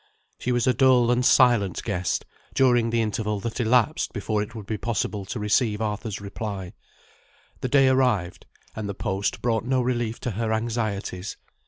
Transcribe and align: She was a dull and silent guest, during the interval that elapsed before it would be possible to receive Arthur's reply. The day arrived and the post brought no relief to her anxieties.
She 0.39 0.51
was 0.51 0.65
a 0.65 0.73
dull 0.73 1.11
and 1.11 1.23
silent 1.23 1.83
guest, 1.83 2.25
during 2.55 2.89
the 2.89 3.03
interval 3.03 3.39
that 3.41 3.59
elapsed 3.59 4.13
before 4.13 4.41
it 4.41 4.55
would 4.55 4.65
be 4.65 4.79
possible 4.79 5.25
to 5.25 5.39
receive 5.39 5.79
Arthur's 5.79 6.19
reply. 6.19 6.73
The 7.59 7.67
day 7.69 7.87
arrived 7.87 8.47
and 8.75 8.89
the 8.89 8.95
post 8.95 9.43
brought 9.43 9.63
no 9.65 9.79
relief 9.79 10.19
to 10.21 10.31
her 10.31 10.51
anxieties. 10.53 11.37